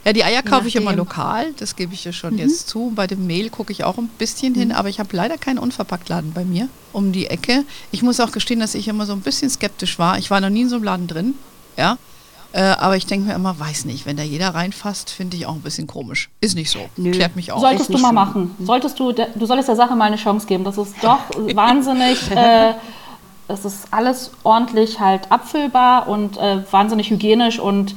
[0.07, 2.39] Ja, die Eier kaufe ich immer lokal, das gebe ich ja schon mhm.
[2.39, 2.93] jetzt zu.
[2.95, 4.59] Bei dem Mehl gucke ich auch ein bisschen mhm.
[4.59, 7.65] hin, aber ich habe leider keinen Unverpacktladen bei mir um die Ecke.
[7.91, 10.17] Ich muss auch gestehen, dass ich immer so ein bisschen skeptisch war.
[10.17, 11.33] Ich war noch nie in so einem Laden drin,
[11.75, 11.97] ja.
[12.53, 15.55] Äh, aber ich denke mir immer, weiß nicht, wenn da jeder reinfasst, finde ich auch
[15.55, 16.29] ein bisschen komisch.
[16.39, 16.79] Ist nicht so.
[16.95, 17.11] Nö.
[17.11, 17.59] Klärt mich auch.
[17.59, 18.13] Solltest du mal so.
[18.13, 18.55] machen.
[18.61, 20.63] Solltest du, du solltest der Sache mal eine Chance geben.
[20.63, 21.19] Das ist doch
[21.53, 22.31] wahnsinnig.
[22.31, 22.75] Äh,
[23.49, 27.93] es ist alles ordentlich halt abfüllbar und äh, wahnsinnig hygienisch und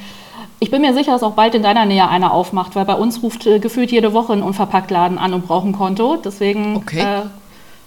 [0.61, 3.23] ich bin mir sicher, dass auch bald in deiner Nähe einer aufmacht, weil bei uns
[3.23, 6.17] ruft äh, gefühlt jede Woche ein Unverpacktladen an und braucht ein Konto.
[6.17, 7.01] Deswegen okay.
[7.01, 7.23] äh,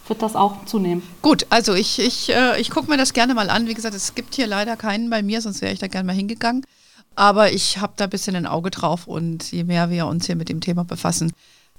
[0.07, 1.03] wird das auch zunehmen.
[1.21, 3.67] Gut, also ich, ich, äh, ich gucke mir das gerne mal an.
[3.67, 6.15] Wie gesagt, es gibt hier leider keinen bei mir, sonst wäre ich da gerne mal
[6.15, 6.65] hingegangen.
[7.15, 10.36] Aber ich habe da ein bisschen ein Auge drauf und je mehr wir uns hier
[10.36, 11.31] mit dem Thema befassen,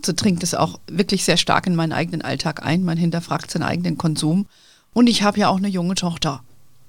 [0.04, 2.84] so dringt es auch wirklich sehr stark in meinen eigenen Alltag ein.
[2.84, 4.46] Man hinterfragt seinen eigenen Konsum.
[4.92, 6.44] Und ich habe ja auch eine junge Tochter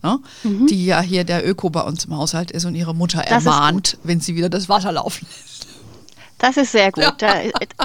[0.06, 0.20] ne?
[0.44, 0.68] Mhm.
[0.68, 3.98] die ja hier der Öko bei uns im Haushalt ist und ihre Mutter das ermahnt,
[4.04, 5.68] wenn sie wieder das Wasser laufen lässt.
[6.38, 7.04] Das ist sehr gut.
[7.04, 7.12] Ja.
[7.12, 7.34] Da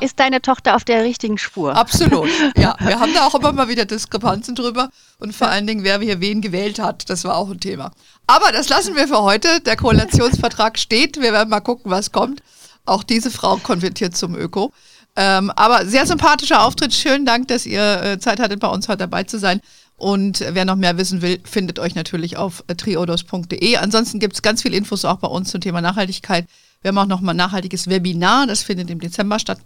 [0.00, 1.74] ist deine Tochter auf der richtigen Spur.
[1.74, 2.28] Absolut.
[2.56, 6.00] Ja, wir haben da auch immer mal wieder Diskrepanzen drüber und vor allen Dingen, wer
[6.00, 7.92] hier wen gewählt hat, das war auch ein Thema.
[8.26, 9.60] Aber das lassen wir für heute.
[9.60, 11.20] Der Koalitionsvertrag steht.
[11.20, 12.42] Wir werden mal gucken, was kommt.
[12.84, 14.72] Auch diese Frau konvertiert zum Öko.
[15.16, 16.92] Ähm, aber sehr sympathischer Auftritt.
[16.92, 19.60] Schönen Dank, dass ihr äh, Zeit hattet, bei uns heute dabei zu sein.
[20.00, 23.76] Und wer noch mehr wissen will, findet euch natürlich auf triodos.de.
[23.76, 26.46] Ansonsten gibt es ganz viele Infos auch bei uns zum Thema Nachhaltigkeit.
[26.80, 29.60] Wir haben auch noch mal ein nachhaltiges Webinar, das findet im Dezember statt.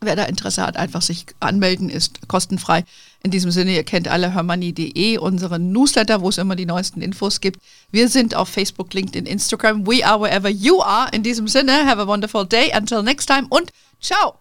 [0.00, 2.84] Wer da Interesse hat, einfach sich anmelden, ist kostenfrei.
[3.22, 7.40] In diesem Sinne, ihr kennt alle hermoney.de, unseren Newsletter, wo es immer die neuesten Infos
[7.40, 7.60] gibt.
[7.92, 9.86] Wir sind auf Facebook, LinkedIn, Instagram.
[9.86, 11.10] We are wherever you are.
[11.12, 12.72] In diesem Sinne, have a wonderful day.
[12.76, 14.34] Until next time und ciao.